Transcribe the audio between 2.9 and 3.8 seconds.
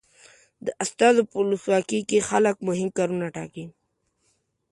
کارونه ټاکي.